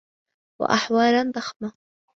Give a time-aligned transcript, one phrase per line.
[0.61, 1.71] وَأَحْوَالًا ضَخْمَةً